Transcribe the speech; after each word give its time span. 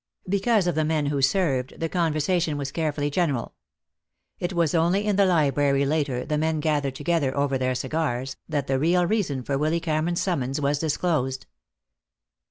Because 0.27 0.65
of 0.65 0.73
the 0.73 0.83
men 0.83 1.05
who 1.05 1.21
served, 1.21 1.79
the 1.79 1.87
conversation 1.87 2.57
was 2.57 2.71
carefully 2.71 3.11
general. 3.11 3.53
It 4.39 4.51
was 4.51 4.73
only 4.73 5.05
in 5.05 5.15
the 5.15 5.27
library 5.27 5.85
later, 5.85 6.25
the 6.25 6.39
men 6.39 6.59
gathered 6.59 6.95
together 6.95 7.37
over 7.37 7.55
their 7.55 7.75
cigars, 7.75 8.35
that 8.49 8.65
the 8.65 8.79
real 8.79 9.05
reason 9.05 9.43
for 9.43 9.59
Willy 9.59 9.79
Cameron's 9.79 10.19
summons 10.19 10.59
was 10.59 10.79
disclosed. 10.79 11.45